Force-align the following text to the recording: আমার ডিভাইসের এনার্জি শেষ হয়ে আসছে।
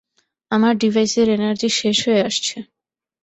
আমার 0.51 0.73
ডিভাইসের 0.77 1.27
এনার্জি 1.29 1.69
শেষ 1.79 1.97
হয়ে 2.05 2.21
আসছে। 2.21 2.57